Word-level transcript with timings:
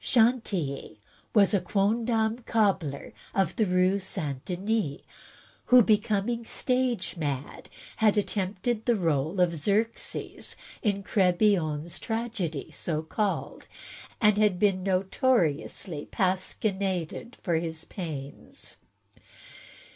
Chantilly 0.03 0.99
was 1.35 1.53
a 1.53 1.61
quondam 1.61 2.39
cobbler 2.47 3.13
of 3.35 3.55
the 3.55 3.67
Rue 3.67 3.99
St. 3.99 4.43
Denis, 4.45 5.01
who, 5.65 5.83
becom 5.83 6.27
ing 6.27 6.43
stage 6.43 7.15
mad, 7.17 7.69
had 7.97 8.17
attempted 8.17 8.87
the 8.87 8.95
role 8.95 9.39
of 9.39 9.53
Xerxes, 9.55 10.55
in 10.81 11.03
Crebillon's 11.03 11.99
tragedy 11.99 12.71
so 12.71 13.03
called, 13.03 13.67
and 14.19 14.57
been 14.57 14.81
notoriously 14.81 16.07
pasquinaded 16.11 17.35
for 17.43 17.53
his 17.57 17.85
pains. 17.85 18.77